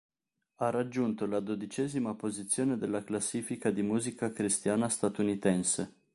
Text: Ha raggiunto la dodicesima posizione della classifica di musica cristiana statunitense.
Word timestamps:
Ha 0.55 0.71
raggiunto 0.71 1.27
la 1.27 1.39
dodicesima 1.39 2.15
posizione 2.15 2.75
della 2.75 3.03
classifica 3.03 3.69
di 3.69 3.83
musica 3.83 4.31
cristiana 4.31 4.89
statunitense. 4.89 5.93